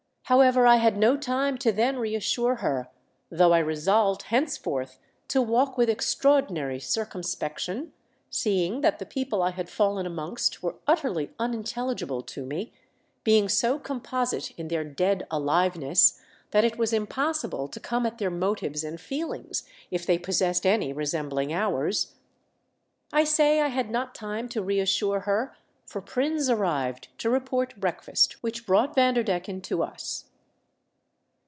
However, 0.25 0.65
I 0.65 0.77
had 0.77 0.95
no 0.97 1.17
time 1.17 1.57
to 1.57 1.73
then 1.73 1.97
reassure 1.99 2.55
her, 2.63 2.89
though 3.29 3.51
I 3.51 3.59
resolved 3.59 4.21
henceforth 4.21 4.97
to 5.27 5.41
walk 5.41 5.77
with 5.77 5.89
extraor 5.89 6.47
dinary 6.47 6.81
circumspection, 6.81 7.91
seeing 8.29 8.79
that 8.79 8.97
the 8.99 9.05
people 9.05 9.43
I 9.43 9.49
had 9.49 9.67
fallen 9.69 10.05
amongst 10.05 10.63
were 10.63 10.77
utterly 10.87 11.33
unintel 11.37 11.93
ligible 11.93 12.25
to 12.27 12.45
me, 12.45 12.71
being 13.25 13.49
so 13.49 13.77
composite 13.77 14.51
in 14.51 14.69
their 14.69 14.85
dead 14.85 15.27
aliveness 15.29 16.21
that 16.51 16.63
it 16.63 16.77
was 16.77 16.93
impossible 16.93 17.67
to 17.67 17.79
come 17.81 18.05
at 18.05 18.17
their 18.17 18.31
motives 18.31 18.85
and 18.85 19.01
feelings, 19.01 19.67
if 19.91 20.05
they 20.05 20.17
pos 20.17 20.37
sessed 20.37 20.65
any 20.65 20.93
resembling 20.93 21.51
ours. 21.51 22.13
I 23.11 23.25
say 23.25 23.59
I 23.59 23.67
had 23.67 23.91
not 23.91 24.15
time 24.15 24.47
to 24.47 24.61
reassure 24.63 25.19
her, 25.21 25.57
for 25.83 25.99
Prins 25.99 26.49
arrived 26.49 27.09
to 27.17 27.29
report 27.29 27.77
breakfast, 27.77 28.41
which 28.41 28.65
brought 28.65 28.95
Vander 28.95 29.25
decken 29.25 29.61
to 29.63 29.83
us. 29.83 30.23